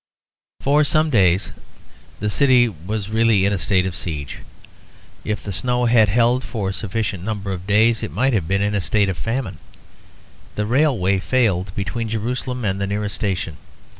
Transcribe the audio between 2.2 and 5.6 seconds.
the city was really in a state of siege. If the